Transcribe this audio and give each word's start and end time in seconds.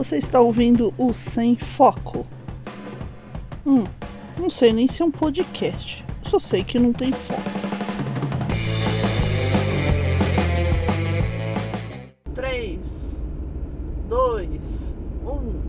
Você 0.00 0.16
está 0.16 0.40
ouvindo 0.40 0.94
o 0.96 1.12
Sem 1.12 1.56
Foco. 1.56 2.26
Hum, 3.66 3.84
não 4.38 4.48
sei 4.48 4.72
nem 4.72 4.88
se 4.88 5.02
é 5.02 5.04
um 5.04 5.10
podcast. 5.10 6.02
Só 6.22 6.38
sei 6.38 6.64
que 6.64 6.78
não 6.78 6.90
tem 6.90 7.12
foco. 7.12 7.42
Três, 12.32 13.22
dois, 14.08 14.96
um. 15.22 15.60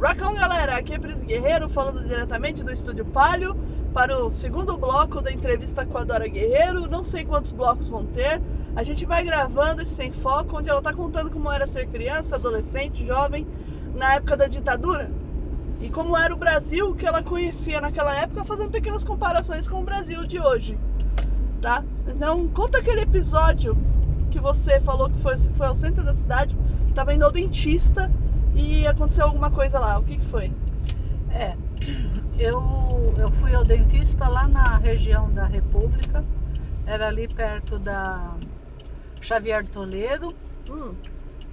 Rockão, 0.00 0.34
galera! 0.34 0.76
Aqui 0.76 0.94
é 0.94 0.98
Pris 1.00 1.20
Guerreiro 1.24 1.68
falando 1.68 2.06
diretamente 2.06 2.62
do 2.62 2.70
Estúdio 2.70 3.04
Palio 3.04 3.56
para 3.92 4.16
o 4.24 4.30
segundo 4.30 4.76
bloco 4.78 5.20
da 5.20 5.32
entrevista 5.32 5.84
com 5.84 5.98
a 5.98 6.04
Dora 6.04 6.28
Guerreiro. 6.28 6.88
Não 6.88 7.02
sei 7.02 7.24
quantos 7.24 7.50
blocos 7.50 7.88
vão 7.88 8.06
ter. 8.06 8.40
A 8.76 8.82
gente 8.82 9.06
vai 9.06 9.22
gravando 9.24 9.82
esse 9.82 9.94
Sem 9.94 10.10
Foco, 10.10 10.58
onde 10.58 10.68
ela 10.68 10.78
está 10.78 10.92
contando 10.92 11.30
como 11.30 11.50
era 11.50 11.66
ser 11.66 11.86
criança, 11.86 12.34
adolescente, 12.34 13.06
jovem, 13.06 13.46
na 13.94 14.14
época 14.14 14.36
da 14.36 14.48
ditadura. 14.48 15.10
E 15.80 15.88
como 15.88 16.16
era 16.16 16.34
o 16.34 16.36
Brasil 16.36 16.92
que 16.94 17.06
ela 17.06 17.22
conhecia 17.22 17.80
naquela 17.80 18.14
época, 18.14 18.42
fazendo 18.42 18.70
pequenas 18.70 19.04
comparações 19.04 19.68
com 19.68 19.80
o 19.80 19.84
Brasil 19.84 20.26
de 20.26 20.40
hoje. 20.40 20.76
Tá? 21.60 21.84
Então, 22.08 22.48
conta 22.48 22.78
aquele 22.78 23.02
episódio 23.02 23.76
que 24.30 24.40
você 24.40 24.80
falou 24.80 25.08
que 25.08 25.18
foi, 25.20 25.38
foi 25.38 25.66
ao 25.66 25.74
centro 25.76 26.02
da 26.02 26.12
cidade, 26.12 26.56
estava 26.88 27.14
indo 27.14 27.24
ao 27.24 27.30
dentista 27.30 28.10
e 28.56 28.86
aconteceu 28.88 29.26
alguma 29.26 29.50
coisa 29.50 29.78
lá. 29.78 29.98
O 29.98 30.02
que, 30.02 30.16
que 30.16 30.24
foi? 30.24 30.52
É, 31.30 31.54
eu, 32.38 33.14
eu 33.16 33.30
fui 33.30 33.54
ao 33.54 33.64
dentista 33.64 34.26
lá 34.26 34.48
na 34.48 34.78
região 34.78 35.30
da 35.32 35.46
República, 35.46 36.24
era 36.86 37.08
ali 37.08 37.28
perto 37.28 37.78
da 37.78 38.34
Xavier 39.28 39.66
Toledo, 39.66 40.34
Hum, 40.68 40.94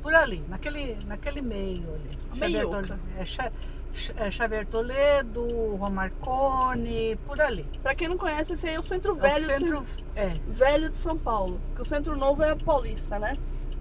por 0.01 0.13
ali, 0.13 0.43
naquele, 0.47 0.97
naquele 1.05 1.41
meio 1.41 1.93
ali. 1.95 2.09
Xavier. 2.37 2.67
Toledo, 2.67 2.99
é, 3.17 4.23
é 4.27 4.31
Xavier 4.31 4.65
Toledo, 4.67 5.77
Marconi, 5.91 7.15
por 7.25 7.39
ali. 7.39 7.65
pra 7.81 7.95
quem 7.95 8.07
não 8.09 8.17
conhece, 8.17 8.53
esse 8.53 8.67
aí 8.67 8.75
é 8.75 8.79
o 8.79 8.83
centro 8.83 9.11
É 9.11 9.15
o 9.15 9.19
velho, 9.21 9.45
centro, 9.45 9.81
de, 9.81 9.87
São- 9.87 10.05
é, 10.15 10.29
velho 10.47 10.89
de 10.89 10.97
São 10.97 11.17
Paulo. 11.17 11.59
Porque 11.67 11.81
o 11.81 11.85
centro 11.85 12.17
novo 12.17 12.43
é 12.43 12.55
Paulista, 12.55 13.17
né? 13.19 13.33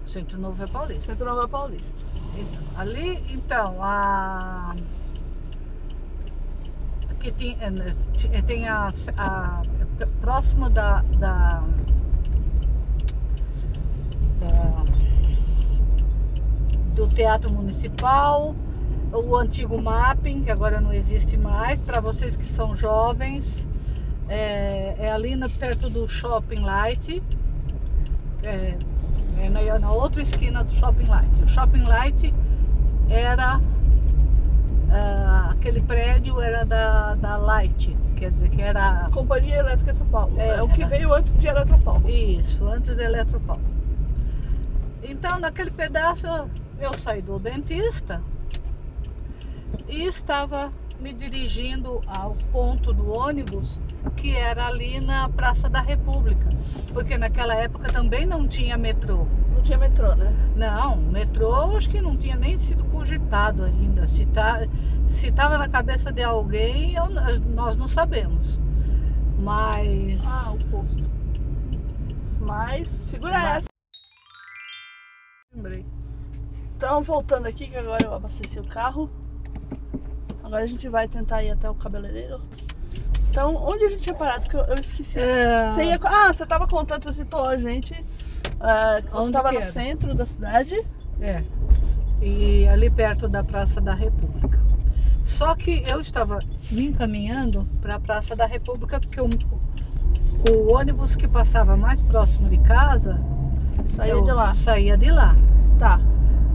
o 0.03 0.07
centro 0.07 0.39
novo 0.39 0.63
é 0.63 0.67
Paulista. 0.67 1.11
centro 1.11 1.25
novo 1.27 1.45
é 1.45 1.47
Paulista. 1.47 2.05
Então, 2.37 2.61
ali, 2.77 3.25
então, 3.29 3.83
a. 3.83 4.73
Que 7.19 7.31
tem, 7.31 7.55
é, 7.61 7.69
ti- 8.17 8.43
tem 8.47 8.67
a, 8.67 8.91
a- 9.17 9.61
próximo 10.21 10.69
da, 10.71 11.01
da, 11.19 11.63
da- 14.41 14.83
do 16.95 17.07
Teatro 17.07 17.51
Municipal, 17.51 18.53
o 19.13 19.35
antigo 19.35 19.81
mapping, 19.81 20.41
que 20.41 20.51
agora 20.51 20.79
não 20.81 20.91
existe 20.93 21.37
mais, 21.37 21.81
para 21.81 21.99
vocês 22.01 22.35
que 22.35 22.45
são 22.45 22.75
jovens, 22.75 23.67
é, 24.29 24.95
é 24.99 25.11
ali 25.11 25.35
na- 25.35 25.49
perto 25.49 25.89
do 25.89 26.07
Shopping 26.07 26.61
Light, 26.61 27.21
é, 28.43 28.75
é 29.37 29.49
na, 29.49 29.79
na 29.79 29.91
outra 29.91 30.21
esquina 30.21 30.63
do 30.63 30.71
Shopping 30.73 31.05
Light. 31.05 31.43
O 31.43 31.47
Shopping 31.47 31.83
Light 31.83 32.33
era 33.09 33.59
ah, 34.93 35.49
aquele 35.51 35.81
prédio 35.81 36.41
era 36.41 36.65
da, 36.65 37.15
da 37.15 37.37
Light, 37.37 37.95
quer 38.17 38.31
dizer 38.31 38.49
que 38.49 38.61
era 38.61 39.09
Companhia 39.11 39.57
Elétrica 39.59 39.93
São 39.93 40.07
Paulo. 40.07 40.33
É, 40.37 40.57
É, 40.57 40.61
o 40.61 40.67
que 40.67 40.83
veio 40.85 41.13
antes 41.13 41.35
de 41.35 41.47
Eletropaulo. 41.47 42.09
isso, 42.09 42.65
antes 42.67 42.95
da 42.95 43.03
Eletropaulo. 43.03 43.61
Então 45.11 45.39
naquele 45.39 45.69
pedaço 45.71 46.25
eu- 46.79 46.93
saí 46.93 47.21
do 47.21 47.37
dentista 47.37 48.23
e 49.87 50.05
estava 50.05 50.71
me 51.01 51.11
dirigindo 51.13 52.01
ao 52.07 52.33
ponto 52.51 52.93
do 52.93 53.11
ônibus 53.11 53.77
que 54.15 54.35
era 54.37 54.67
ali 54.67 55.01
na 55.01 55.27
Praça 55.27 55.69
da 55.69 55.81
República, 55.81 56.47
porque 56.93 57.17
naquela 57.17 57.53
época 57.55 57.89
também 57.91 58.25
não 58.25 58.47
tinha 58.47 58.77
metrô. 58.77 59.27
Não 59.53 59.61
tinha 59.61 59.77
metrô, 59.77 60.15
né? 60.15 60.33
Não, 60.55 60.95
metrô 60.95 61.75
acho 61.75 61.89
que 61.89 62.01
não 62.01 62.15
tinha 62.15 62.37
nem 62.37 62.57
sido 62.57 62.85
cogitado 62.85 63.63
ainda. 63.63 64.07
Se 64.07 64.25
tá, 64.27 64.65
se 65.05 65.27
estava 65.27 65.57
na 65.57 65.67
cabeça 65.67 66.11
de 66.11 66.23
alguém, 66.23 66.93
eu- 66.93 67.09
nós 67.53 67.75
não 67.75 67.87
sabemos. 67.87 68.59
Mas 69.37 70.23
Ah, 70.25 70.51
o 70.53 70.57
posto. 70.69 71.03
Mas, 72.39 72.87
segura 72.87 73.33
Mas- 73.33 73.57
essa. 73.57 73.70
Então, 76.81 77.03
voltando 77.03 77.45
aqui, 77.45 77.67
que 77.67 77.77
agora 77.77 78.03
eu 78.03 78.11
abasteci 78.11 78.59
o 78.59 78.63
carro. 78.63 79.07
Agora 80.43 80.63
a 80.63 80.65
gente 80.65 80.89
vai 80.89 81.07
tentar 81.07 81.43
ir 81.43 81.51
até 81.51 81.69
o 81.69 81.75
cabeleireiro. 81.75 82.41
Então, 83.29 83.55
onde 83.55 83.83
a 83.83 83.89
gente 83.91 84.01
tinha 84.01 84.15
parado? 84.15 84.49
Que 84.49 84.55
eu, 84.55 84.61
eu 84.61 84.73
esqueci. 84.73 85.19
É, 85.19 85.69
Você 85.69 85.83
ia, 85.83 85.99
ah, 86.03 86.33
você 86.33 86.43
tava 86.43 86.65
contando, 86.65 87.03
você 87.03 87.13
citou 87.13 87.47
a 87.47 87.55
gente. 87.55 87.93
que 87.93 89.09
você 89.11 89.27
estava 89.27 89.51
no 89.51 89.61
centro 89.61 90.15
da 90.15 90.25
cidade. 90.25 90.73
é, 91.21 91.43
e 92.19 92.67
ali 92.67 92.89
perto 92.89 93.29
da 93.29 93.43
Praça 93.43 93.79
da 93.79 93.93
República. 93.93 94.59
Só 95.23 95.53
que 95.53 95.83
eu 95.87 96.01
estava 96.01 96.39
me 96.71 96.87
encaminhando 96.87 97.63
para 97.79 97.97
a 97.97 97.99
Praça 97.99 98.35
da 98.35 98.47
República 98.47 98.99
porque 98.99 99.21
o, 99.21 99.29
o 100.49 100.73
ônibus 100.73 101.15
que 101.15 101.27
passava 101.27 101.77
mais 101.77 102.01
próximo 102.01 102.49
de 102.49 102.57
casa 102.57 103.21
Saía 103.83 104.19
de 104.19 104.31
lá. 104.31 104.51
saía 104.51 104.97
de 104.97 105.11
lá. 105.11 105.35
Tá. 105.77 105.99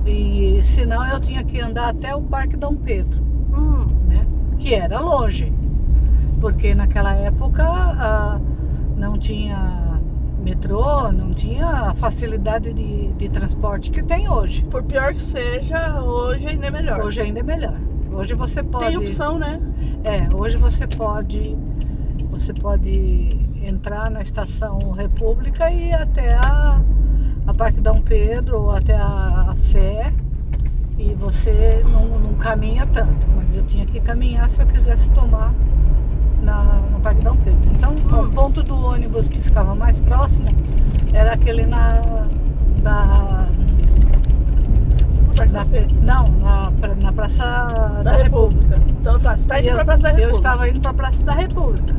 E 0.07 0.61
senão 0.63 1.05
eu 1.07 1.21
tinha 1.21 1.43
que 1.45 1.61
andar 1.61 1.89
até 1.89 2.15
o 2.15 2.23
Parque 2.23 2.57
Dom 2.57 2.77
Pedro. 2.77 3.21
Hum, 3.53 3.87
né? 4.09 4.27
Que 4.59 4.75
era 4.75 5.01
longe, 5.01 5.53
porque 6.41 6.75
naquela 6.75 7.15
época 7.15 7.65
ah, 7.67 8.41
não 8.97 9.19
tinha 9.19 10.01
metrô, 10.43 11.11
não 11.11 11.35
tinha 11.35 11.67
a 11.67 11.95
facilidade 11.95 12.73
de, 12.73 13.09
de 13.15 13.29
transporte 13.29 13.91
que 13.91 14.03
tem 14.03 14.29
hoje. 14.29 14.65
por 14.71 14.85
pior 14.85 15.13
que 15.13 15.23
seja, 15.23 16.01
hoje 16.01 16.47
ainda 16.47 16.67
é 16.67 16.71
melhor. 16.71 17.01
Hoje 17.01 17.21
ainda 17.21 17.41
é 17.41 17.43
melhor. 17.43 17.77
Hoje 18.13 18.35
você 18.35 18.63
pode. 18.63 18.87
Tem 18.87 18.97
opção, 18.97 19.39
né? 19.39 19.61
É, 20.05 20.35
hoje 20.35 20.57
você 20.57 20.87
pode. 20.87 21.57
Você 22.31 22.55
pode 22.55 23.29
entrar 23.63 24.11
na 24.11 24.23
estação 24.23 24.79
República 24.93 25.71
e 25.71 25.89
ir 25.89 25.95
até 25.95 26.35
a, 26.35 26.81
a 27.47 27.55
Parque 27.55 27.81
Dom 27.81 28.01
Pedro 28.03 28.63
ou 28.63 28.71
até 28.71 28.95
a, 28.97 29.47
a 29.51 29.57
Sé. 29.57 30.13
E 30.99 31.13
você 31.15 31.83
não, 31.85 32.07
não 32.19 32.35
caminha 32.35 32.87
tanto, 32.87 33.29
mas 33.37 33.55
eu 33.55 33.63
tinha 33.65 33.85
que 33.85 34.01
caminhar 34.01 34.49
se 34.49 34.63
eu 34.63 34.67
quisesse 34.67 35.11
tomar 35.13 35.53
na, 36.43 36.63
no 36.91 36.99
Parque 37.01 37.23
Dom 37.23 37.37
Pedro. 37.37 37.61
Então, 37.77 37.93
Hum. 37.93 38.25
o 38.27 38.31
ponto 38.31 38.63
do 38.63 38.75
ônibus 38.75 39.29
que 39.29 39.39
ficava 39.41 39.75
mais 39.75 40.01
próximo 40.01 40.47
era 41.13 41.33
aquele 41.35 41.67
na. 41.67 42.01
Da, 42.83 43.47
na- 45.53 45.67
não, 46.03 46.25
na, 46.41 46.73
pra- 46.81 46.95
na 46.95 47.13
Praça 47.13 47.45
da, 47.45 48.03
Da 48.03 48.13
República. 48.13 48.81
Então 49.01 49.21
tá, 49.21 49.37
você 49.37 49.47
tá 49.49 49.61
indo 49.61 49.69
eu, 49.69 49.75
pra 49.75 49.85
Praça 49.85 50.03
da 50.05 50.09
eu 50.11 50.15
República. 50.17 50.37
estava 50.39 50.69
indo 50.69 50.81
para 50.81 50.91
a 50.91 50.95
Praça 50.95 51.23
da 51.23 51.33
República. 51.35 51.95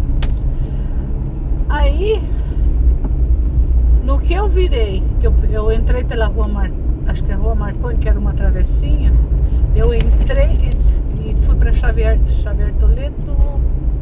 Aí, 1.70 2.24
no 4.08 4.18
que 4.18 4.34
eu 4.34 4.48
virei, 4.48 5.04
que 5.20 5.28
eu, 5.28 5.34
eu 5.52 5.70
entrei 5.70 6.02
pela 6.02 6.28
rua 6.28 6.48
Mar, 6.48 6.72
acho 7.08 7.22
que 7.26 7.30
é 7.30 7.34
a 7.36 7.38
Rua 7.38 7.54
Marconi, 7.54 7.98
que 7.98 8.08
era 8.08 8.18
uma 8.18 8.34
travessinha, 8.34 9.12
eu 9.76 9.94
entrei 9.94 10.48
e, 10.54 11.32
e 11.32 11.36
fui 11.42 11.56
para 11.56 11.74
Xavier, 11.74 12.18
Xavier 12.26 12.74
Toledo. 12.76 13.38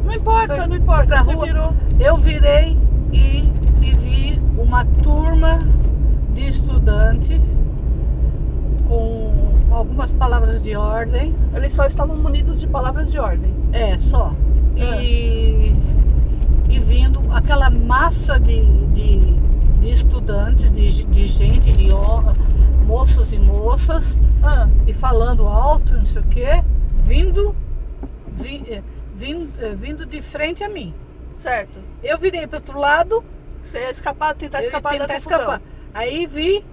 Não 0.04 0.14
importa, 0.14 0.54
Foi 0.54 0.66
não 0.68 0.76
importa. 0.76 1.24
Você 1.24 1.34
rua. 1.34 1.44
virou. 1.44 1.74
Eu 1.98 2.16
virei 2.16 2.78
e, 3.12 3.52
e 3.82 3.96
vi 3.96 4.40
uma 4.56 4.84
turma 5.02 5.58
de 6.32 6.50
estudante 6.50 7.40
com 8.86 9.32
algumas 9.72 10.12
palavras 10.12 10.62
de 10.62 10.76
ordem. 10.76 11.34
Eles 11.52 11.72
só 11.72 11.84
estavam 11.84 12.16
munidos 12.16 12.60
de 12.60 12.68
palavras 12.68 13.10
de 13.10 13.18
ordem. 13.18 13.52
É, 13.72 13.98
só. 13.98 14.32
Ah. 14.80 15.02
E, 15.02 15.74
e 16.68 16.78
vindo 16.78 17.20
aquela 17.32 17.70
massa 17.70 18.38
de, 18.38 18.64
de, 18.94 19.35
de 19.86 19.92
estudantes, 19.92 20.70
de, 20.72 21.04
de 21.04 21.28
gente, 21.28 21.70
de 21.72 21.88
moços 22.84 23.32
e 23.32 23.38
moças, 23.38 24.18
Ah, 24.42 24.66
e 24.86 24.92
falando 24.92 25.46
alto, 25.46 25.94
não 25.96 26.06
sei 26.06 26.22
o 26.22 26.26
quê, 26.26 26.46
vindo, 27.04 27.54
vi, 28.32 28.64
eh, 28.68 28.82
vin- 29.14 29.48
eh, 29.60 29.74
vindo 29.74 30.04
de 30.04 30.20
frente 30.20 30.64
a 30.64 30.68
mim. 30.68 30.92
certo. 31.32 31.80
Eu 32.02 32.18
virei 32.18 32.46
para 32.48 32.58
outro 32.58 32.78
lado, 32.78 33.24
Você 33.62 33.78
ia 33.78 33.90
escapar, 33.90 34.34
tentar 34.34 34.60
escapar 34.60 34.98
da 34.98 35.06
tentar 35.06 35.14
confusão. 35.14 35.38
escapar. 35.38 35.62
Aí 35.94 36.26
vi 36.26 36.64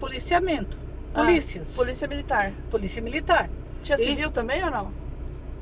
policiamento, 0.00 0.78
Ah, 1.14 1.18
polícias, 1.24 1.74
Polícia 1.74 2.08
Militar. 2.08 2.54
polícia 2.70 3.02
militar. 3.02 3.50
Tinha 3.82 3.98
E- 3.98 4.02
civil 4.02 4.30
também 4.30 4.64
ou 4.64 4.70
não? 4.70 5.01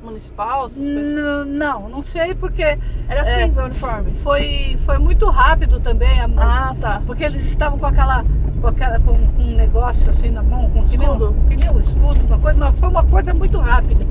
Municipal, 0.01 0.65
essas 0.65 0.77
coisas? 0.79 1.17
N- 1.45 1.45
Não, 1.57 1.87
não 1.87 2.01
sei 2.03 2.33
porque 2.33 2.77
Era 3.07 3.21
é, 3.21 3.45
cinza 3.45 3.61
o 3.61 3.65
uniforme. 3.65 4.11
foi, 4.11 4.75
foi 4.79 4.97
muito 4.97 5.29
rápido 5.29 5.79
também. 5.79 6.19
a- 6.19 6.27
Ah, 6.37 6.75
tá. 6.79 7.01
Porque 7.05 7.23
eles 7.23 7.45
estavam 7.45 7.77
com 7.77 7.85
aquela 7.85 8.23
com, 8.59 8.67
aquela, 8.67 8.99
com, 8.99 9.13
com 9.15 9.41
um 9.43 9.55
negócio 9.55 10.09
assim 10.09 10.29
na 10.29 10.43
mão, 10.43 10.69
com 10.69 10.79
Escudo. 10.79 11.35
que 11.47 11.55
nem 11.55 11.69
um 11.71 11.79
escudo, 11.79 12.19
uma 12.25 12.37
coisa, 12.37 12.57
mas 12.59 12.79
foi 12.79 12.89
uma 12.89 13.03
coisa 13.03 13.33
muito 13.33 13.59
rápida. 13.59 14.05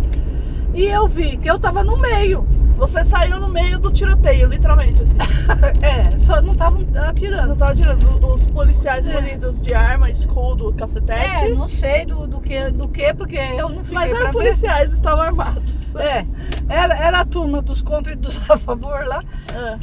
E 0.74 0.84
eu 0.86 1.08
vi 1.08 1.36
que 1.36 1.48
eu 1.50 1.58
tava 1.58 1.82
no 1.84 1.96
meio. 1.98 2.46
Você 2.80 3.04
saiu 3.04 3.38
no 3.38 3.48
meio 3.48 3.78
do 3.78 3.92
tiroteio, 3.92 4.48
literalmente, 4.48 5.02
assim. 5.02 5.14
É, 5.82 6.18
só 6.18 6.40
não 6.40 6.52
estavam 6.54 6.84
atirando. 7.08 7.48
Não 7.48 7.56
tava 7.56 7.74
tirando 7.74 8.26
os 8.32 8.46
policiais 8.46 9.06
É. 9.06 9.12
munidos 9.12 9.60
de 9.60 9.74
arma, 9.74 10.08
escudo, 10.10 10.70
É, 10.70 10.78
cacetete. 10.80 11.48
não 11.54 11.68
sei 11.68 12.06
do, 12.06 12.26
do 12.26 12.40
que, 12.40 12.70
do 12.70 12.88
que, 12.88 13.12
porque 13.14 13.36
eu 13.36 13.68
não 13.68 13.82
fiquei 13.84 13.94
mas 13.94 14.12
eram 14.12 14.26
ver. 14.26 14.32
policiais, 14.32 14.92
estavam 14.92 15.22
armados. 15.24 15.94
É, 15.96 16.24
era, 16.68 16.94
era 16.96 17.20
a 17.20 17.24
turma 17.24 17.60
dos 17.60 17.82
contra 17.82 18.12
e 18.12 18.16
dos 18.16 18.38
a 18.50 18.56
favor 18.56 19.04
lá. 19.06 19.22
É. 19.54 19.78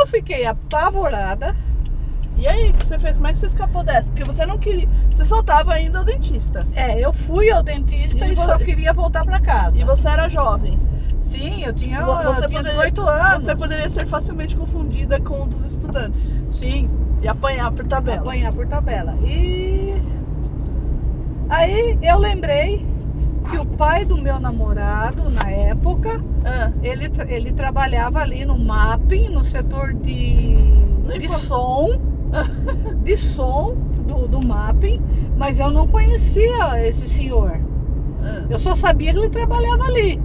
Eu 0.00 0.06
fiquei 0.06 0.44
apavorada. 0.44 1.56
E 2.36 2.46
aí, 2.48 2.70
o 2.70 2.74
que 2.74 2.84
você 2.86 2.98
fez? 2.98 3.14
Como 3.16 3.28
é 3.28 3.32
que 3.32 3.38
você 3.38 3.46
escapou 3.46 3.82
dessa? 3.84 4.10
Porque 4.10 4.24
você 4.24 4.44
não 4.44 4.58
queria. 4.58 4.88
Você 5.10 5.24
só 5.24 5.42
tava 5.42 5.72
ainda 5.72 6.00
ao 6.00 6.04
dentista. 6.04 6.66
É, 6.74 6.98
eu 6.98 7.12
fui 7.12 7.50
ao 7.50 7.62
dentista 7.62 8.26
E 8.26 8.32
e, 8.32 8.36
só 8.36 8.58
você- 8.58 8.64
queria 8.64 8.92
voltar 8.92 9.24
pra 9.24 9.38
casa. 9.40 9.76
E 9.78 9.84
você 9.84 10.08
era 10.08 10.28
jovem. 10.28 10.78
Sim, 11.24 11.62
eu 11.64 11.72
tinha, 11.72 12.04
Vo- 12.04 12.14
você 12.16 12.44
eu 12.44 12.48
tinha 12.48 12.60
poderia- 12.60 12.70
18 12.70 13.00
anos. 13.08 13.42
Você 13.44 13.56
poderia 13.56 13.88
ser 13.88 14.06
facilmente 14.06 14.54
confundida 14.56 15.18
com 15.20 15.42
um 15.42 15.48
dos 15.48 15.64
estudantes. 15.64 16.36
Sim, 16.50 16.88
E 17.22 17.26
apanhar 17.26 17.72
por 17.72 17.86
tabela. 17.86 18.20
apanhar 18.20 18.52
por 18.52 18.66
tabela. 18.66 19.16
E 19.24 19.94
aí 21.48 21.98
eu 22.02 22.18
lembrei 22.18 22.86
que 23.50 23.58
o 23.58 23.64
pai 23.64 24.04
do 24.04 24.16
meu 24.18 24.38
namorado, 24.38 25.28
na 25.30 25.50
época, 25.50 26.20
Ah, 26.44 26.70
ele, 26.82 27.10
ele 27.28 27.52
trabalhava 27.52 28.20
ali 28.20 28.44
no 28.44 28.58
mapping, 28.58 29.28
no 29.30 29.42
setor 29.44 29.94
de, 29.94 30.54
de 31.18 31.28
som, 31.28 31.88
de 33.02 33.16
som 33.16 33.74
do, 34.06 34.28
do 34.28 34.42
mapping, 34.42 35.00
mas 35.38 35.58
eu 35.58 35.70
não 35.70 35.86
conhecia 35.88 36.86
esse 36.86 37.08
senhor. 37.08 37.58
ah. 38.22 38.44
Eu 38.50 38.58
só 38.58 38.76
sabia 38.76 39.12
que 39.12 39.18
ele 39.18 39.30
trabalhava 39.30 39.84
ali. 39.84 40.20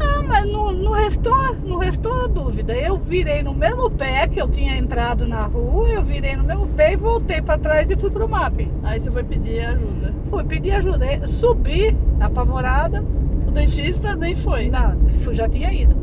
Ah, 0.00 0.22
mas 0.26 0.50
não, 0.50 0.72
não, 0.72 0.92
restou, 1.04 1.56
não 1.64 1.78
restou 1.78 2.28
dúvida. 2.28 2.74
Eu 2.74 2.96
virei 2.98 3.42
no 3.42 3.54
mesmo 3.54 3.90
pé 3.90 4.26
que 4.26 4.40
eu 4.40 4.48
tinha 4.48 4.76
entrado 4.76 5.26
na 5.26 5.42
rua, 5.46 5.88
eu 5.88 6.02
virei 6.02 6.36
no 6.36 6.44
mesmo 6.44 6.66
pé 6.68 6.92
e 6.92 6.96
voltei 6.96 7.40
para 7.42 7.58
trás 7.58 7.90
e 7.90 7.96
fui 7.96 8.10
pro 8.10 8.28
mapping. 8.28 8.70
Aí 8.82 9.00
você 9.00 9.10
foi 9.10 9.22
pedir 9.24 9.60
ajuda. 9.60 10.14
Fui 10.24 10.44
pedir 10.44 10.72
ajuda, 10.72 11.26
subi 11.26 11.96
apavorada. 12.20 13.04
O 13.46 13.50
dentista 13.50 14.14
nem 14.16 14.34
foi. 14.34 14.70
Fui- 15.22 15.34
já 15.34 15.48
tinha 15.48 15.72
ido. 15.72 15.94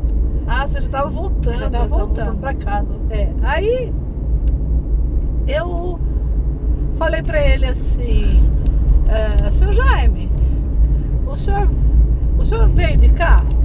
Ah, 0.46 0.66
você 0.66 0.80
já 0.80 0.88
tava 0.88 1.10
voltando. 1.10 1.58
Já 1.58 1.70
tava 1.70 1.86
voltando. 1.86 2.36
pra 2.38 2.54
casa. 2.54 2.92
É, 3.10 3.28
aí 3.42 3.92
eu 5.46 5.98
falei 6.94 7.22
pra 7.22 7.40
ele 7.44 7.66
assim, 7.66 8.40
é, 9.08 9.50
seu 9.50 9.72
Jaime, 9.72 10.30
o 11.26 11.36
senhor, 11.36 11.68
o 12.38 12.44
senhor 12.44 12.68
veio 12.68 12.96
de 12.96 13.08
carro? 13.10 13.61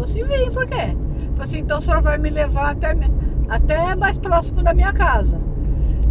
Falou 0.00 0.04
assim, 0.04 0.24
vim, 0.24 0.50
por 0.50 0.66
quê? 0.66 0.96
Eu 1.28 1.34
falei 1.34 1.42
assim, 1.42 1.58
então 1.58 1.78
o 1.78 1.82
senhor 1.82 2.02
vai 2.02 2.16
me 2.16 2.30
levar 2.30 2.70
até, 2.70 2.96
até 3.48 3.94
mais 3.94 4.16
próximo 4.16 4.62
da 4.62 4.72
minha 4.72 4.92
casa. 4.94 5.38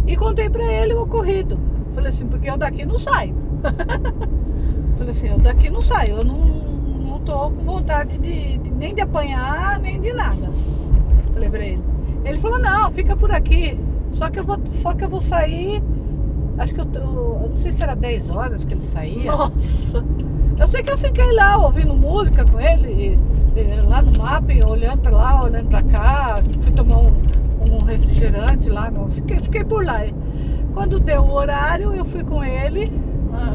E 0.06 0.16
contei 0.16 0.48
pra 0.48 0.62
ele 0.62 0.94
o 0.94 1.02
ocorrido. 1.02 1.58
Falei 1.90 2.10
assim, 2.10 2.26
porque 2.28 2.48
eu 2.48 2.56
daqui 2.56 2.86
não 2.86 2.98
saio. 2.98 3.34
falei 4.94 5.10
assim, 5.10 5.26
eu 5.28 5.38
daqui 5.38 5.68
não 5.70 5.82
saio, 5.82 6.18
eu 6.18 6.24
não, 6.24 6.38
não 6.38 7.18
tô 7.20 7.50
com 7.50 7.62
vontade 7.64 8.16
de, 8.18 8.58
de- 8.58 8.70
nem 8.72 8.94
de 8.94 9.00
apanhar, 9.00 9.80
nem 9.80 10.00
de 10.00 10.12
nada. 10.12 10.50
Falei 11.34 11.50
pra 11.50 11.64
ele. 11.64 11.82
Ele 12.24 12.38
falou, 12.38 12.58
não, 12.60 12.92
fica 12.92 13.16
por 13.16 13.32
aqui. 13.32 13.78
Só 14.12 14.30
que 14.30 14.38
eu 14.38 14.44
vou, 14.44 14.58
só 14.82 14.94
que 14.94 15.04
eu 15.04 15.08
vou 15.08 15.20
sair. 15.20 15.82
Acho 16.58 16.74
que 16.74 16.80
eu, 16.80 16.86
tô- 16.86 17.00
eu 17.00 17.48
não 17.50 17.56
sei 17.56 17.72
se 17.72 17.82
era 17.82 17.96
10 17.96 18.30
horas 18.30 18.64
que 18.64 18.72
ele 18.74 18.84
saía. 18.84 19.32
Nossa. 19.32 20.04
Eu 20.58 20.68
sei 20.68 20.82
que 20.82 20.92
eu 20.92 20.98
fiquei 20.98 21.32
lá 21.32 21.56
ouvindo 21.56 21.96
música 21.96 22.44
com 22.44 22.60
ele, 22.60 22.88
e- 23.16 23.39
lá 23.88 24.02
no 24.02 24.12
mapping, 24.18 24.62
olhando 24.62 24.98
pra 25.00 25.12
lá, 25.12 25.44
olhando 25.44 25.68
pra 25.68 25.82
cá, 25.82 26.40
fui 26.60 26.72
tomar 26.72 26.98
um, 26.98 27.12
um 27.70 27.82
refrigerante 27.84 28.68
lá, 28.68 28.90
não, 28.90 29.08
fiquei, 29.08 29.38
fiquei 29.38 29.64
por 29.64 29.84
lá. 29.84 30.00
Quando 30.74 31.00
deu 31.00 31.22
o 31.22 31.32
horário, 31.32 31.92
eu 31.92 32.04
fui 32.04 32.22
com 32.22 32.42
ele 32.44 32.92
Ah, 33.32 33.54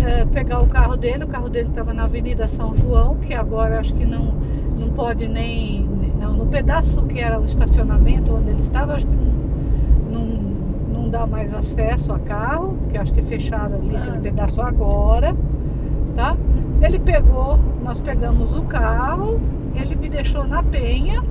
é, 0.00 0.24
pegar 0.26 0.60
o 0.60 0.66
carro 0.66 0.96
dele, 0.96 1.24
o 1.24 1.28
carro 1.28 1.48
dele 1.48 1.68
estava 1.68 1.92
na 1.92 2.04
Avenida 2.04 2.46
São 2.48 2.74
João, 2.74 3.16
que 3.16 3.34
agora 3.34 3.80
acho 3.80 3.94
que 3.94 4.04
não, 4.06 4.34
não 4.78 4.88
pode 4.90 5.26
nem. 5.28 5.86
não, 6.18 6.32
no 6.34 6.46
pedaço 6.46 7.02
que 7.04 7.20
era 7.20 7.40
o 7.40 7.44
estacionamento 7.44 8.34
onde 8.34 8.50
ele 8.50 8.62
estava, 8.62 8.94
acho 8.94 9.06
que 9.06 9.14
não, 9.14 10.18
não, 10.20 10.26
não 11.02 11.08
dá 11.10 11.26
mais 11.26 11.52
acesso 11.52 12.12
a 12.12 12.18
carro, 12.18 12.74
porque 12.80 12.98
acho 12.98 13.12
que 13.12 13.22
fecharam 13.22 13.76
ali 13.76 13.96
aquele 13.96 14.16
Ah. 14.18 14.20
pedaço 14.20 14.60
agora, 14.62 15.34
tá? 16.14 16.36
Ele 16.80 16.98
pegou, 16.98 17.58
nós 17.82 18.00
pegamos 18.00 18.54
o 18.54 18.62
carro, 18.62 19.40
ele 19.74 19.94
me 19.94 20.08
deixou 20.08 20.44
na 20.44 20.62
penha 20.62 21.22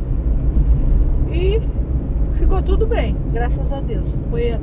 e 1.32 1.60
ficou 2.36 2.62
tudo 2.62 2.86
bem, 2.88 3.16
graças 3.32 3.72
a 3.72 3.82
Deus. 3.82 4.18
Foi, 4.30 4.56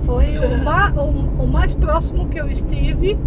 foi 0.00 0.38
o, 0.38 0.58
ma- 0.64 0.90
o- 0.96 1.42
o 1.44 1.46
mais 1.46 1.74
próximo 1.74 2.26
que 2.28 2.40
eu 2.40 2.48
estive 2.48 3.18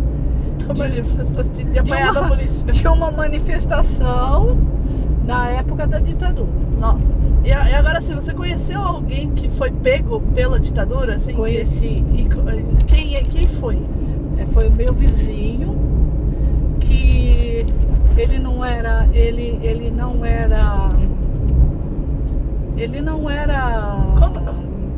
de, 1.54 1.64
de 1.66 1.80
apanhar 1.80 2.12
uma- 2.12 2.36
de 2.72 2.88
uma 2.88 3.12
manifestação 3.12 4.58
na 5.26 5.50
época 5.50 5.86
da 5.88 6.00
ditadura. 6.00 6.50
Nossa. 6.80 7.12
E, 7.44 7.50
e 7.50 7.52
agora, 7.54 7.98
assim, 7.98 8.16
você 8.16 8.34
conheceu 8.34 8.82
alguém 8.82 9.30
que 9.32 9.50
foi 9.50 9.72
pego 9.72 10.20
pela 10.34 10.60
ditadura, 10.60 11.16
assim? 11.16 11.34
Conheci, 11.34 12.04
E 12.16 12.24
co- 12.30 12.42
quem, 12.88 13.16
é- 13.16 13.24
quem 13.24 13.48
foi? 13.48 13.82
é, 14.38 14.46
foi 14.48 14.68
o 14.68 14.72
meu 14.72 14.94
vizinho 14.94 15.43
que 15.43 15.43
ele 18.18 18.40
não 18.40 18.64
era, 18.64 19.08
ele, 19.14 19.60
ele 19.62 19.92
não 19.92 20.24
era, 20.26 20.90
ele 22.78 23.02
não 23.02 23.30
era, 23.30 23.98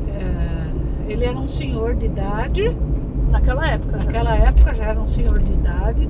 é, 0.07 1.11
ele 1.11 1.25
era 1.25 1.37
um 1.37 1.47
senhor 1.47 1.95
de 1.95 2.05
idade, 2.07 2.75
Naquela 3.31 3.67
época. 3.67 3.97
naquela 3.97 4.35
época 4.35 4.73
já 4.73 4.85
era 4.85 4.99
um 5.01 5.07
senhor 5.07 5.39
de 5.41 5.51
idade. 5.51 6.07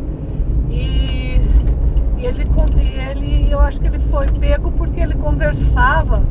E, 0.70 1.40
e 2.18 2.26
ele, 2.26 2.46
ele, 3.10 3.48
eu 3.52 3.60
acho 3.60 3.80
que 3.80 3.88
ele 3.88 4.00
foi 4.00 4.28
pego 4.28 4.72
porque 4.72 5.00
ele 5.00 5.16
conversava 5.16 6.24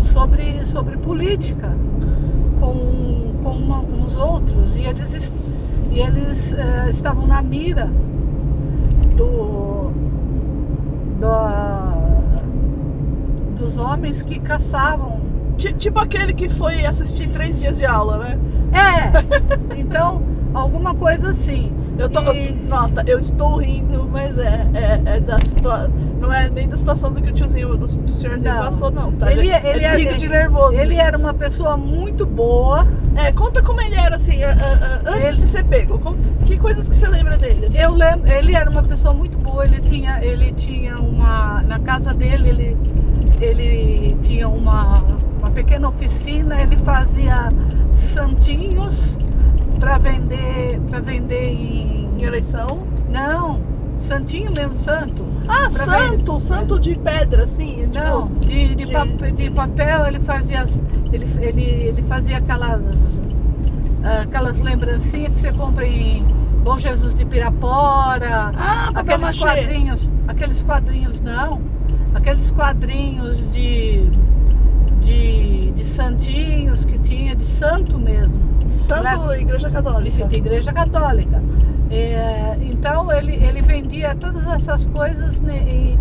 sobre, 0.00 0.64
sobre 0.64 0.96
política 0.96 1.72
com, 2.58 3.32
com 3.42 3.50
uma- 3.50 3.80
uns 3.80 4.16
outros. 4.16 4.76
E 4.76 4.82
eles, 4.86 5.12
es- 5.14 5.32
e 5.90 6.00
eles 6.00 6.52
eh, 6.54 6.86
estavam 6.90 7.26
na 7.26 7.40
mira 7.42 7.90
do, 9.18 9.90
do- 11.20 12.38
dos 13.56 13.76
homens 13.76 14.22
que 14.22 14.38
caçavam 14.38 15.18
Ti- 15.56 15.74
Tipo 15.74 15.98
aquele 15.98 16.32
que 16.32 16.48
foi 16.48 16.86
assistir 16.86 17.28
três 17.28 17.58
dias 17.58 17.76
de 17.76 17.84
aula, 17.84 18.16
né? 18.18 18.38
É, 18.72 19.76
então, 19.76 20.22
alguma 20.54 20.94
coisa 20.94 21.32
assim. 21.32 21.72
Eu 21.98 22.08
tô. 22.08 22.20
E- 22.32 22.52
Nota, 22.52 23.02
eu 23.08 23.18
estou 23.18 23.56
rindo, 23.58 24.08
mas 24.08 24.38
é, 24.38 24.68
é, 24.72 25.02
é 25.16 25.20
da 25.20 25.36
situação. 25.40 25.90
Não 26.20 26.32
é 26.32 26.50
nem 26.50 26.68
da 26.68 26.76
situação 26.76 27.12
do 27.12 27.22
que 27.22 27.30
o 27.30 27.32
tiozinho, 27.32 27.68
do, 27.76 27.78
do 27.86 28.12
senhorzinho 28.12 28.52
Não. 28.54 28.60
passou, 28.64 28.90
não, 28.90 29.12
tá? 29.12 29.30
Ele- 29.32 29.50
é 29.50 29.62
ele 29.76 29.84
é- 29.84 29.96
rindo 29.96 30.16
de 30.16 30.28
nervoso. 30.28 30.74
Ele 30.74 30.96
era 30.96 31.16
uma 31.16 31.32
pessoa 31.32 31.76
muito 31.76 32.26
boa. 32.26 32.86
É, 33.14 33.32
conta 33.32 33.62
como 33.62 33.80
ele 33.80 33.94
era, 33.96 34.16
assim, 34.16 34.42
a- 34.42 34.50
a- 34.52 35.10
antes 35.10 35.28
Ele- 35.28 35.36
de 35.38 35.46
ser 35.46 35.64
pego. 35.64 35.98
Que 36.44 36.56
coisas 36.58 36.88
que 36.88 36.96
você 36.96 37.06
lembra 37.08 37.36
dele? 37.36 37.66
assim? 37.66 37.78
Eu 37.78 37.92
lembro, 37.94 38.30
ele 38.32 38.54
era 38.54 38.68
uma 38.70 38.82
pessoa 38.82 39.14
muito 39.14 39.38
boa. 39.38 39.64
Ele 39.64 39.80
tinha, 39.80 40.18
ele 40.22 40.52
tinha 40.52 40.96
uma 40.96 41.62
na 41.62 41.78
casa 41.78 42.12
dele, 42.14 42.48
ele, 42.50 42.76
ele 43.40 44.16
tinha 44.22 44.48
uma, 44.48 44.98
uma 45.38 45.50
pequena 45.50 45.88
oficina. 45.88 46.60
Ele 46.60 46.76
fazia 46.76 47.48
santinhos 47.96 49.16
para 49.78 49.98
vender, 49.98 50.80
para 50.88 51.00
vender 51.00 51.48
em 51.50 52.08
Em 52.18 52.24
eleição? 52.24 52.82
não, 53.08 53.60
santinho 53.98 54.50
mesmo, 54.56 54.74
santo. 54.74 55.24
Ah, 55.48 55.68
santo! 55.70 56.38
Santo 56.40 56.78
de 56.80 56.94
pedra, 56.98 57.44
assim. 57.44 57.88
Tipo, 57.90 57.98
Não, 57.98 58.28
de, 58.40 58.74
de, 58.74 58.84
de- 58.86 58.92
papel, 58.92 59.32
de 59.32 59.50
papel 59.50 60.06
ele 60.06 60.20
fazia, 60.20 60.66
ele, 61.12 61.26
ele, 61.40 61.62
ele 61.62 62.02
fazia 62.02 62.38
aquelas, 62.38 62.82
ah, 64.04 64.22
aquelas 64.22 64.58
lembrancinhas 64.60 65.32
que 65.32 65.40
você 65.40 65.52
compra 65.52 65.86
em 65.86 66.24
Bom 66.64 66.78
Jesus 66.78 67.14
de 67.14 67.24
Pirapora, 67.24 68.50
Ah, 68.56 68.90
aqueles 68.94 69.20
machê. 69.20 69.40
quadrinhos, 69.44 70.10
aqueles 70.26 70.62
quadrinhos 70.62 71.20
não, 71.20 71.60
aqueles 72.14 72.50
quadrinhos 72.50 73.52
de, 73.52 74.08
de, 75.00 75.70
de 75.72 75.84
santinhos 75.84 76.84
que 76.84 76.98
tinha, 76.98 77.34
de 77.36 77.44
santo 77.44 77.98
mesmo, 77.98 78.42
De 78.66 78.74
santo 78.74 79.32
Igreja 79.34 79.68
de, 79.68 79.74
Católica. 79.74 80.26
de 80.26 80.36
igreja 80.38 80.72
católica. 80.72 81.42
É, 81.90 82.56
então 82.60 83.10
ele, 83.10 83.34
ele 83.34 83.62
vendia 83.62 84.14
todas 84.14 84.46
essas 84.46 84.86
coisas 84.86 85.40
né, 85.40 85.58
e, 85.66 85.98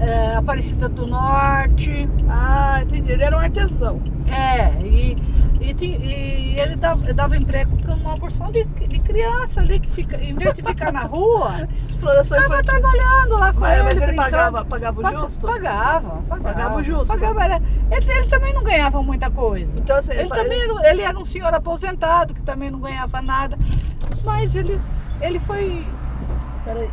é, 0.00 0.34
Aparecida 0.36 0.88
do 0.88 1.06
Norte. 1.06 2.08
Ah, 2.28 2.80
entendi. 2.82 3.12
Ele 3.12 3.22
era 3.22 3.36
um 3.36 3.40
artesão. 3.40 4.00
É, 4.30 4.84
e, 4.86 5.16
e, 5.60 5.96
e 5.96 6.60
ele 6.60 6.76
dava, 6.76 7.12
dava 7.14 7.36
emprego 7.36 7.76
para 7.76 7.94
uma 7.94 8.16
porção 8.16 8.50
de, 8.50 8.64
de 8.64 8.98
criança 9.00 9.60
ali 9.60 9.80
que 9.80 9.90
fica, 9.90 10.16
em 10.22 10.34
vez 10.34 10.54
de 10.54 10.62
ficar 10.62 10.92
na 10.92 11.00
rua, 11.02 11.66
Exploração 11.76 12.38
estava 12.38 12.62
trabalhando 12.62 13.38
lá 13.38 13.52
com 13.52 13.60
Mas, 13.60 13.74
ele. 13.74 13.82
mas 13.84 14.00
ele 14.02 14.12
pagava, 14.14 14.64
pagava 14.64 15.00
o 15.00 15.06
justo? 15.10 15.46
Pagava, 15.46 16.22
pagava. 16.28 16.42
Pagava 16.42 16.76
o 16.76 16.82
justo. 16.82 17.06
Pagava, 17.06 17.42
era- 17.44 17.60
ele, 17.90 18.10
ele 18.12 18.26
também 18.28 18.54
não 18.54 18.64
ganhava 18.64 19.02
muita 19.02 19.30
coisa. 19.30 19.72
Então, 19.76 19.96
assim, 19.96 20.12
Ele 20.12 20.28
também 20.28 20.60
era, 20.60 20.90
ele 20.90 21.02
era 21.02 21.18
um 21.18 21.24
senhor 21.24 21.52
aposentado 21.54 22.34
que 22.34 22.42
também 22.42 22.70
não 22.70 22.80
ganhava 22.80 23.20
nada. 23.22 23.58
Mas 24.24 24.54
ele, 24.54 24.80
ele 25.20 25.38
foi. 25.40 25.86
Peraí. 26.64 26.88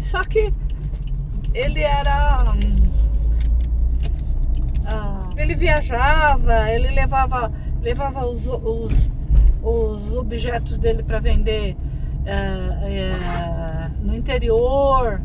Só 0.00 0.22
que 0.24 0.52
ele 1.54 1.82
era. 1.82 2.52
hum, 2.52 2.90
ah, 4.86 5.28
ele 5.36 5.54
viajava, 5.54 6.70
ele 6.70 6.90
levava, 6.90 7.52
levava 7.82 8.24
os, 8.26 8.46
os, 8.46 9.10
os 9.62 10.16
objetos 10.16 10.78
dele 10.78 11.02
para 11.02 11.18
vender 11.18 11.76
eh, 12.24 12.70
eh, 12.82 13.90
no 14.00 14.14
interior. 14.14 15.20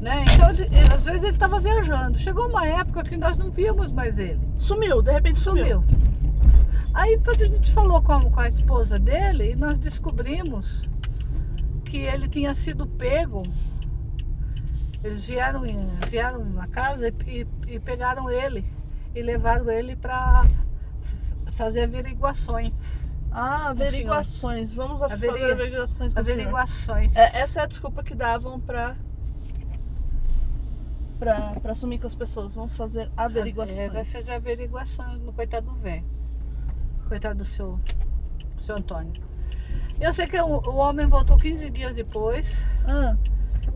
Né? 0.00 0.24
Então, 0.34 0.48
ele- 0.50 0.68
às 0.94 1.04
vezes 1.04 1.22
ele 1.22 1.32
estava 1.32 1.60
viajando. 1.60 2.16
Chegou 2.18 2.48
uma 2.48 2.66
época 2.66 3.04
que 3.04 3.18
nós 3.18 3.36
não 3.36 3.50
víamos 3.50 3.92
mais 3.92 4.18
ele. 4.18 4.40
Sumiu, 4.56 5.02
de 5.02 5.12
repente 5.12 5.38
sumiu. 5.38 5.82
Sumiu. 5.82 6.09
Aí 6.92 7.16
depois 7.16 7.40
a 7.40 7.46
gente 7.46 7.70
falou 7.72 8.02
com 8.02 8.12
a, 8.12 8.20
com 8.30 8.40
a 8.40 8.48
esposa 8.48 8.98
dele 8.98 9.52
e 9.52 9.56
nós 9.56 9.78
descobrimos 9.78 10.82
que 11.84 11.98
ele 11.98 12.28
tinha 12.28 12.52
sido 12.54 12.86
pego. 12.86 13.42
Eles 15.02 15.24
vieram, 15.24 15.64
em- 15.64 15.86
vieram 16.10 16.44
na 16.44 16.66
casa 16.66 17.08
e, 17.08 17.14
e- 17.26 17.46
e 17.74 17.80
pegaram 17.80 18.28
ele 18.30 18.64
e 19.14 19.22
levaram 19.22 19.70
ele 19.70 19.96
para 19.96 20.46
fazer 21.52 21.82
averiguações. 21.84 22.74
Ah, 23.30 23.68
averiguações. 23.68 24.74
Vamos 24.74 25.02
Averi- 25.02 25.32
fazer 25.32 25.52
averiguações. 25.52 26.16
Averiguações. 26.16 27.16
É, 27.16 27.38
essa 27.40 27.60
é 27.60 27.62
a 27.62 27.66
desculpa 27.66 28.02
que 28.02 28.14
davam 28.14 28.58
pra, 28.60 28.96
pra 31.18 31.54
assumir 31.72 31.98
com 31.98 32.06
as 32.08 32.14
pessoas. 32.14 32.54
Vamos 32.54 32.74
fazer 32.76 33.10
averiguações. 33.16 33.78
É, 33.78 33.88
vai 33.88 34.04
fazer 34.04 34.32
averiguações 34.32 35.20
no 35.20 35.32
coitado 35.32 35.70
do 35.70 35.76
velho. 35.76 36.04
Coitado 37.10 37.38
do 37.38 37.44
seu, 37.44 37.76
seu 38.60 38.76
Antônio. 38.76 39.12
Eu 40.00 40.12
sei 40.12 40.28
que 40.28 40.40
o, 40.40 40.46
o 40.46 40.76
homem 40.76 41.08
voltou 41.08 41.36
15 41.36 41.68
dias 41.68 41.92
depois, 41.92 42.64
Ah, 42.86 43.16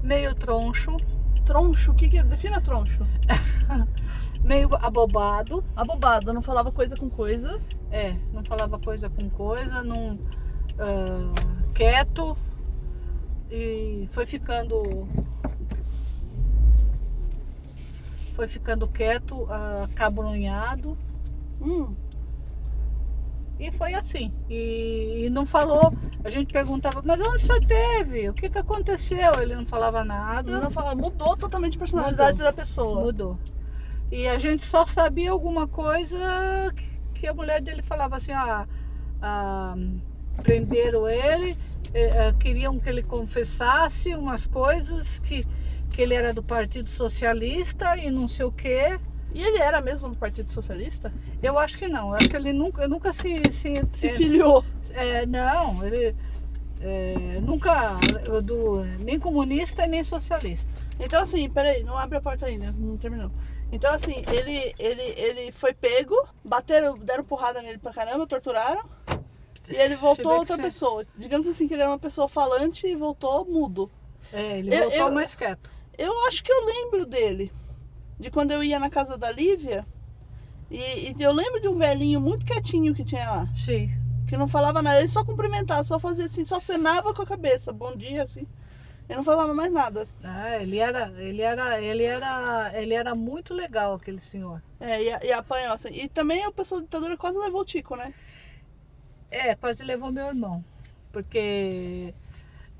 meio 0.05 0.33
troncho, 0.37 0.97
troncho, 1.45 1.91
o 1.91 1.95
que 1.97 2.09
que 2.09 2.19
é? 2.19 2.23
Defina 2.23 2.61
troncho. 2.61 3.05
meio 4.45 4.69
abobado. 4.77 5.65
Abobado, 5.75 6.33
não 6.33 6.43
falava 6.43 6.71
coisa 6.71 6.95
com 6.95 7.11
coisa. 7.11 7.61
É, 7.91 8.13
não 8.33 8.45
falava 8.45 8.79
coisa 8.79 9.11
com 9.11 9.29
coisa, 9.29 9.83
não 9.83 10.17
ah, 10.79 11.35
quieto 11.75 12.39
e 13.51 14.07
foi 14.13 14.27
ficando 14.27 15.09
foi 18.37 18.47
ficando 18.47 18.87
quieto, 18.87 19.49
ah, 19.51 19.89
cabrunhado 19.97 20.97
Hum, 21.61 21.95
e 23.59 23.71
foi 23.71 23.95
assim. 23.95 24.33
E, 24.49 25.25
e 25.27 25.31
não 25.31 25.47
falou. 25.47 25.95
A 26.23 26.31
gente 26.31 26.53
perguntava, 26.53 27.03
mas 27.05 27.21
onde 27.21 27.37
o 27.37 27.41
senhor 27.41 27.61
teve? 27.65 28.29
O 28.31 28.35
que, 28.35 28.49
que 28.49 28.59
aconteceu? 28.59 29.35
Ele 29.41 29.55
não 29.55 29.67
falava 29.67 30.03
nada. 30.03 30.59
não 30.59 30.71
fala, 30.71 30.95
mudou 30.95 31.37
totalmente 31.37 31.77
a 31.77 31.79
personalidade 31.79 32.33
Mudou. 32.33 32.47
da 32.47 32.53
pessoa. 32.53 33.01
Mudou. 33.01 33.39
E 34.11 34.27
a 34.29 34.39
gente 34.39 34.65
só 34.65 34.87
sabia 34.87 35.31
alguma 35.31 35.67
coisa 35.67 36.73
que, 36.75 37.21
que 37.21 37.27
a 37.27 37.35
mulher 37.35 37.61
dele 37.61 37.83
falava 37.83 38.17
assim, 38.17 38.33
ah, 38.33 38.67
ah, 39.21 39.77
prenderam 40.43 41.09
ele, 41.09 41.57
eh, 41.93 42.29
eh, 42.29 42.35
queriam 42.39 42.79
que 42.79 42.89
ele 42.89 43.03
confessasse 43.03 44.15
umas 44.15 44.47
coisas, 44.47 45.19
que, 45.21 45.47
que 45.91 46.03
ele 46.03 46.15
era 46.15 46.33
do 46.33 46.43
Partido 46.43 46.89
Socialista 46.89 47.97
e 47.97 48.11
não 48.11 48.27
sei 48.29 48.47
o 48.47 48.53
quê. 48.53 48.99
E 49.35 49.43
ele 49.43 49.59
era 49.59 49.83
mesmo 49.83 50.09
do 50.11 50.17
Partido 50.17 50.51
Socialista? 50.51 51.15
Eu 51.43 51.59
acho 51.59 51.79
que 51.79 51.89
não, 51.89 52.11
eu 52.11 52.15
acho 52.17 52.31
que 52.31 52.37
ele 52.37 52.53
nunca, 52.53 52.89
nunca 52.89 53.13
se, 53.13 53.53
se, 53.53 53.87
Se 53.89 54.11
eh, 54.11 54.19
filiou. 54.19 54.67
é, 54.91 55.27
não, 55.27 55.85
ele 55.87 56.17
eh, 56.81 57.41
nunca 57.43 57.73
eh, 58.25 58.43
do, 58.43 58.85
nem 59.01 59.19
comunista 59.19 59.87
nem 59.87 60.05
socialista. 60.05 60.75
Então 60.99 61.23
assim, 61.23 61.49
peraí, 61.51 61.83
não 61.85 61.97
abre 61.99 62.19
a 62.19 62.23
porta 62.23 62.47
ainda, 62.47 62.73
não 62.73 62.99
terminou. 62.99 63.33
Então 63.73 63.93
assim, 63.93 64.25
ele, 64.29 64.75
ele, 64.79 65.03
ele 65.17 65.53
foi 65.53 65.75
pego, 65.75 66.15
bateram, 66.45 66.99
deram 66.99 67.25
porrada 67.25 67.63
nele 67.63 67.79
pra 67.79 67.93
caramba, 67.95 68.27
torturaram. 68.27 68.83
E 69.69 69.77
ele 69.77 69.97
voltou 69.97 70.33
outra 70.39 70.59
pessoa. 70.59 71.07
Digamos 71.17 71.47
assim 71.47 71.67
que 71.69 71.75
ele 71.75 71.83
era 71.83 71.91
uma 71.91 71.99
pessoa 71.99 72.29
falante 72.29 72.87
e 72.87 72.97
voltou 72.97 73.47
mudo. 73.47 73.91
É, 74.31 74.59
ele 74.59 74.71
Eu- 74.71 74.77
voltou 74.81 75.11
eu- 75.11 75.11
mais 75.11 75.35
quieto. 75.35 75.71
Eu 75.99 76.13
acho 76.27 76.43
que 76.43 76.53
eu 76.53 76.67
lembro 76.67 77.07
dele. 77.07 77.53
De 78.25 78.31
quando 78.31 78.53
eu 78.53 78.65
ia 78.65 78.79
na 78.79 78.89
casa 78.89 79.19
da 79.19 79.31
Lívia. 79.31 79.87
E, 80.71 81.13
e 81.13 81.23
eu 81.23 81.31
lembro 81.31 81.61
de 81.61 81.69
um 81.69 81.77
velhinho 81.77 82.19
muito 82.19 82.47
quietinho 82.47 82.95
que 82.95 83.05
tinha 83.05 83.31
lá. 83.31 83.49
Sim. 83.55 83.91
Que 84.27 84.35
não 84.35 84.49
falava 84.49 84.81
nada, 84.81 84.99
ele 84.99 85.09
só 85.09 85.23
cumprimentava, 85.23 85.85
só 85.85 86.01
fazia 86.01 86.25
assim, 86.25 86.43
só 86.43 86.59
cenava 86.59 87.13
com 87.13 87.21
a 87.21 87.27
cabeça. 87.27 87.71
Bom 87.71 87.95
dia, 87.95 88.23
assim. 88.23 88.47
Ele 89.07 89.19
não 89.19 89.23
falava 89.23 89.53
mais 89.53 89.71
nada. 89.71 90.09
Ah, 90.23 90.57
ele 90.57 90.79
era, 90.79 91.13
ele 91.19 91.43
era, 91.43 91.79
ele 91.83 92.03
era, 92.03 92.73
ele 92.75 92.95
era 92.95 93.15
muito 93.15 93.53
legal 93.53 93.93
aquele 93.93 94.23
senhor. 94.23 94.63
É, 94.81 95.03
e, 95.03 95.27
e 95.27 95.31
apanhou 95.31 95.75
assim. 95.75 95.91
E 95.91 96.09
também 96.09 96.47
o 96.47 96.53
pessoal 96.53 96.81
da 96.81 96.87
ditadura 96.87 97.19
quase 97.19 97.39
levou 97.39 97.61
o 97.61 97.65
Tico, 97.67 97.95
né? 97.95 98.15
É, 99.31 99.55
quase 99.55 99.85
levou 99.85 100.11
meu 100.11 100.29
irmão, 100.29 100.65
porque 101.13 102.15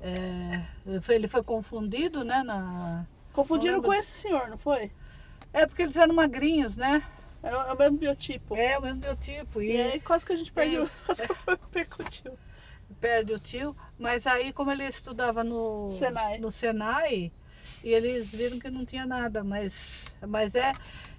é, 0.01 0.65
ele 1.09 1.27
foi 1.27 1.43
confundido, 1.43 2.23
né? 2.23 2.41
Na... 2.41 3.05
Confundiram 3.31 3.79
com 3.79 3.93
esse 3.93 4.17
senhor, 4.17 4.49
não 4.49 4.57
foi? 4.57 4.91
É 5.55 5.65
porque 5.65 5.83
eles 5.83 5.95
eram 5.97 6.13
magrinhos, 6.15 6.75
né? 6.77 7.03
Era 7.41 7.73
o 7.73 7.77
mesmo 7.77 7.97
biotipo. 7.97 8.55
É 8.55 8.77
o 8.77 8.81
mesmo 8.81 8.99
biotipo 8.99 9.61
E 9.61 9.75
e 9.75 9.81
aí 9.81 9.99
quase 10.01 10.25
que 10.25 10.33
a 10.33 10.35
gente 10.35 10.51
perdeu. 10.51 10.85
É. 10.85 10.89
Quase 11.05 11.23
que 11.23 11.33
foi 11.33 11.57
percutiu. 11.57 12.37
perde 12.99 13.33
o 13.33 13.39
tio. 13.39 13.75
Mas 13.97 14.27
aí 14.27 14.51
como 14.53 14.71
ele 14.71 14.85
estudava 14.87 15.43
no 15.43 15.89
Senai. 15.89 16.37
no 16.37 16.51
Senai, 16.51 17.31
e 17.83 17.89
eles 17.93 18.33
viram 18.33 18.59
que 18.59 18.69
não 18.69 18.85
tinha 18.85 19.05
nada, 19.05 19.43
mas, 19.43 20.13
mas 20.27 20.55
é, 20.55 20.73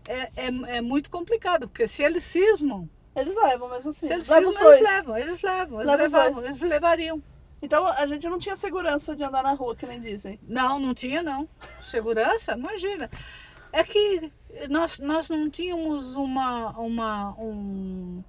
é, 0.07 0.31
é, 0.37 0.47
é 0.78 0.81
muito 0.81 1.11
complicado, 1.11 1.69
porque 1.69 1.88
se 1.88 2.02
eles 2.02 2.25
cismam, 2.25 2.88
Eles 3.14 3.35
levam 3.37 3.69
mesmo 3.71 3.90
assim. 3.90 4.07
se 4.07 4.12
eles 4.12 4.28
levam 4.28 4.52
cismam, 4.52 4.71
os 4.71 4.76
eles 4.76 4.81
levam, 4.81 5.19
eles 5.19 5.43
levam, 5.43 5.81
eles 5.81 5.87
Leva 5.90 6.02
levavam, 6.02 6.45
eles 6.45 6.61
levariam. 6.61 7.23
Então 7.62 7.87
a 7.87 8.07
gente 8.07 8.28
não 8.28 8.38
tinha 8.38 8.55
segurança 8.57 9.16
de 9.16 9.25
andar 9.25 9.43
na 9.43 9.52
rua, 9.55 9.75
que 9.76 9.87
nem 9.87 10.00
dizem. 10.00 10.38
Não, 10.43 10.78
não 10.78 10.95
tinha 10.95 11.23
não. 11.23 11.49
Segurança? 11.81 12.52
Imagina. 12.52 13.11
É 13.76 13.85
que 13.85 14.33
nós, 14.71 14.99
nós 14.99 15.28
não 15.28 15.50
tínhamos 15.50 16.16
uma. 16.16 16.71
uma 16.80 17.35
um, 17.38 18.25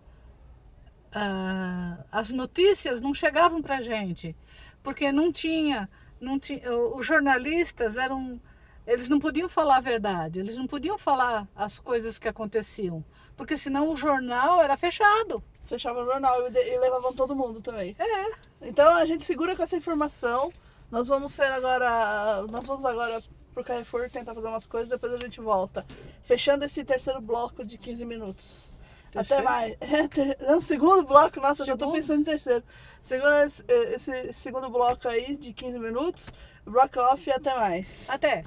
ah, 1.14 2.00
as 2.12 2.32
notícias 2.32 3.00
não 3.00 3.14
chegavam 3.14 3.62
pra 3.62 3.80
gente. 3.80 4.36
Porque 4.84 5.10
não 5.10 5.32
tinha. 5.32 5.90
Não 6.20 6.38
tinha 6.38 6.70
os 6.70 7.06
jornalistas 7.06 7.96
eram. 7.96 8.42
Eles 8.86 9.08
não 9.08 9.20
podiam 9.20 9.48
falar 9.48 9.78
a 9.78 9.80
verdade, 9.80 10.40
eles 10.40 10.58
não 10.58 10.68
podiam 10.68 10.98
falar 10.98 11.48
as 11.56 11.80
coisas 11.80 12.20
que 12.20 12.28
aconteciam. 12.28 13.02
Porque 13.38 13.56
senão 13.56 13.94
o 13.94 13.96
jornal 13.96 14.62
era 14.62 14.76
fechado. 14.76 15.42
Fechava 15.64 16.02
o 16.02 16.06
jornal 16.06 16.46
e, 16.50 16.74
e 16.74 16.78
levavam 16.78 17.14
todo 17.14 17.34
mundo 17.34 17.62
também. 17.62 17.96
É. 17.98 18.68
Então 18.68 18.94
a 18.94 19.06
gente 19.06 19.24
segura 19.24 19.56
com 19.56 19.64
essa 19.64 19.78
informação. 19.78 20.52
Nós 20.92 21.08
vamos 21.08 21.32
ser 21.32 21.50
agora. 21.54 22.46
Nós 22.52 22.66
vamos 22.66 22.84
agora 22.84 23.24
pro 23.58 23.64
Carrefour 23.64 24.08
tentar 24.10 24.36
fazer 24.36 24.48
umas 24.48 24.68
coisas, 24.68 24.90
depois 24.90 25.12
a 25.14 25.18
gente 25.18 25.42
volta. 25.42 25.84
Fechando 26.22 26.64
esse 26.64 26.86
terceiro 26.86 27.20
bloco 27.20 27.66
de 27.66 27.76
15 27.78 28.06
minutos. 28.06 28.72
Até 29.10 29.42
Terceiro? 29.42 29.44
mais. 29.46 29.76
É, 29.82 30.08
ter- 30.08 30.38
Não, 30.42 30.60
segundo 30.60 31.04
bloco, 31.08 31.40
nossa, 31.42 31.64
eu 31.64 31.68
já 31.68 31.74
tô 31.74 31.80
Segundo? 31.86 31.96
pensando 31.96 32.22
em 32.22 32.24
terceiro. 32.24 32.64
Segundo 33.02 33.34
esse, 33.38 33.64
esse 33.68 34.34
segundo 34.34 34.70
bloco 34.70 35.08
aí 35.08 35.36
de 35.36 35.54
15 35.54 35.80
minutos, 35.80 36.30
rock 36.68 37.00
off 37.00 37.28
e 37.28 37.34
até 37.34 37.56
mais. 37.56 38.08
Até. 38.12 38.44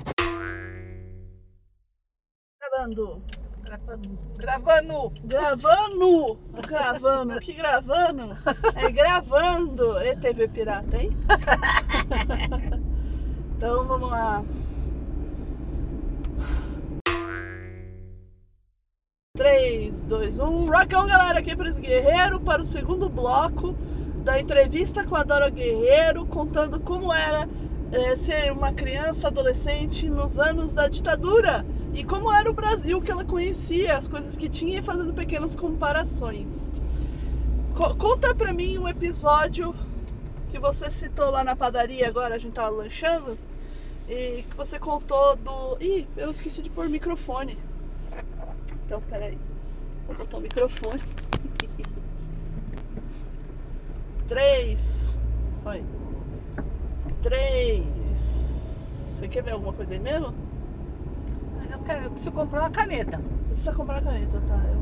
Gravando. 2.60 3.20
Gravando. 3.64 4.18
Gravando. 4.36 5.12
Gravando! 5.24 6.34
Gravando, 6.68 7.40
que 7.40 7.52
gravando? 7.54 8.36
É 8.76 8.90
gravando! 8.90 9.98
É 9.98 10.14
TV 10.14 10.46
pirata, 10.48 10.96
hein? 10.96 11.10
então 13.56 13.86
vamos 13.88 14.08
lá. 14.10 14.44
3, 19.40 20.04
2, 20.04 20.38
1. 20.38 20.66
Rockão, 20.66 21.06
galera, 21.06 21.38
aqui 21.38 21.56
para 21.56 21.70
esse 21.70 21.80
Guerreiro 21.80 22.38
para 22.38 22.60
o 22.60 22.64
segundo 22.64 23.08
bloco 23.08 23.72
da 24.22 24.38
entrevista 24.38 25.02
com 25.02 25.16
a 25.16 25.22
Dora 25.22 25.48
Guerreiro, 25.48 26.26
contando 26.26 26.78
como 26.78 27.10
era 27.10 27.48
é, 27.90 28.14
ser 28.16 28.52
uma 28.52 28.70
criança, 28.70 29.28
adolescente 29.28 30.10
nos 30.10 30.38
anos 30.38 30.74
da 30.74 30.88
ditadura 30.88 31.64
e 31.94 32.04
como 32.04 32.30
era 32.30 32.50
o 32.50 32.52
Brasil 32.52 33.00
que 33.00 33.10
ela 33.10 33.24
conhecia, 33.24 33.96
as 33.96 34.06
coisas 34.06 34.36
que 34.36 34.46
tinha 34.46 34.80
e 34.80 34.82
fazendo 34.82 35.14
pequenas 35.14 35.56
comparações. 35.56 36.74
Co 37.74 37.94
conta 37.94 38.34
pra 38.34 38.52
mim 38.52 38.76
um 38.76 38.86
episódio 38.86 39.74
que 40.50 40.58
você 40.58 40.90
citou 40.90 41.30
lá 41.30 41.42
na 41.42 41.56
padaria 41.56 42.06
agora, 42.06 42.34
a 42.34 42.38
gente 42.38 42.52
tava 42.52 42.68
lanchando, 42.68 43.38
e 44.06 44.42
que 44.42 44.54
você 44.54 44.78
contou 44.78 45.34
do. 45.36 45.78
Ih, 45.80 46.06
eu 46.14 46.30
esqueci 46.30 46.60
de 46.60 46.68
pôr 46.68 46.90
microfone. 46.90 47.69
Então, 48.90 49.00
peraí. 49.02 49.38
Vou 50.08 50.16
botar 50.16 50.38
o 50.38 50.40
microfone. 50.40 51.00
Três. 54.26 55.16
Oi. 55.64 55.84
Três. 57.22 57.86
Você 58.16 59.28
quer 59.28 59.44
ver 59.44 59.52
alguma 59.52 59.72
coisa 59.72 59.92
aí 59.92 60.00
mesmo? 60.00 60.34
Eu, 61.70 61.78
quero, 61.84 62.02
eu 62.02 62.10
preciso 62.10 62.32
comprar 62.32 62.62
uma 62.62 62.70
caneta. 62.70 63.18
Você 63.44 63.52
precisa 63.52 63.72
comprar 63.76 63.98
a 63.98 64.02
caneta, 64.02 64.42
tá? 64.48 64.60
Eu... 64.68 64.80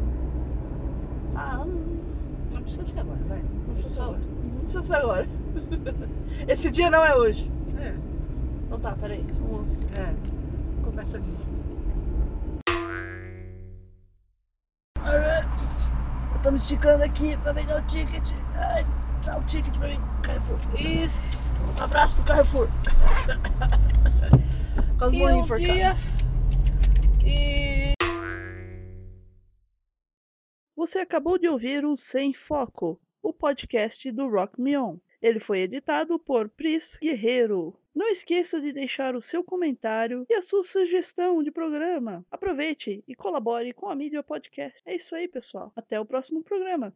Ah, 1.37 1.57
não, 1.59 1.67
Não 2.55 2.63
precisa 2.63 2.87
ser 2.87 3.01
agora, 3.01 3.19
vai. 3.29 3.43
não 3.43 3.75
precisa 3.75 3.91
ser 3.95 4.01
agora. 4.01 4.19
Não 4.21 4.61
precisa 4.61 4.83
ser 4.85 4.95
agora. 4.95 5.27
Esse 6.49 6.71
dia 6.71 6.89
não 6.91 7.05
é 7.05 7.15
hoje. 7.15 7.53
É, 7.79 7.95
Então 8.65 8.81
tá, 8.81 8.93
peraí. 8.93 9.23
Vamos. 9.39 9.91
é. 9.91 10.15
Começa 10.83 11.15
ali. 11.19 11.58
Tô 16.49 16.53
me 16.53 16.59
esticando 16.59 17.05
aqui 17.05 17.37
pra 17.37 17.53
pegar 17.53 17.77
o 17.79 17.87
ticket. 17.87 18.27
Ai, 18.55 18.83
dá 19.23 19.39
o 19.39 19.45
ticket 19.45 19.77
pra 19.77 19.89
mim, 19.89 19.99
Carrefour. 20.23 20.59
E, 20.81 21.07
Um 21.79 21.85
abraço 21.85 22.17
pro 22.17 22.25
Carrefour. 22.25 22.69
Com 24.99 25.05
as 25.05 25.13
e 25.13 25.19
bolinhas 25.19 25.37
um 25.37 25.41
enforcadas. 25.41 25.75
dia. 25.75 25.97
E. 27.23 27.93
Você 30.75 31.01
acabou 31.01 31.39
de 31.39 31.49
ouvir 31.49 31.85
o 31.85 31.99
Sem 31.99 32.33
Foco, 32.33 32.99
o 33.23 33.31
podcast 33.31 34.11
do 34.11 34.27
Rock 34.31 34.59
Me 34.59 34.79
On. 34.79 34.97
Ele 35.21 35.41
foi 35.41 35.61
editado 35.61 36.19
por 36.19 36.49
Pris 36.49 36.97
Guerreiro. 36.99 37.79
Não 37.99 38.09
esqueça 38.11 38.61
de 38.61 38.73
deixar 38.73 39.17
o 39.17 39.21
seu 39.21 39.43
comentário 39.43 40.25
e 40.31 40.35
a 40.35 40.41
sua 40.41 40.63
sugestão 40.63 41.43
de 41.43 41.51
programa. 41.51 42.25
Aproveite 42.31 43.03
e 43.09 43.13
colabore 43.17 43.73
com 43.73 43.89
a 43.89 43.97
mídia 43.97 44.23
podcast. 44.23 44.81
É 44.87 44.95
isso 44.95 45.17
aí, 45.17 45.27
pessoal. 45.27 45.73
Até 45.75 45.99
o 45.99 46.07
próximo 46.07 46.41
programa. 46.45 46.87